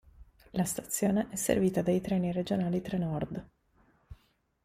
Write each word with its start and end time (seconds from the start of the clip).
La 0.53 0.65
stazione 0.65 1.27
è 1.29 1.35
servita 1.35 1.83
dai 1.83 2.01
treni 2.01 2.31
regionali 2.31 2.81
Trenord. 2.81 3.45